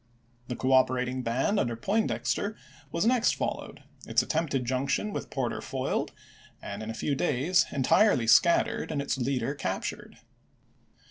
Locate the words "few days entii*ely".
6.95-8.25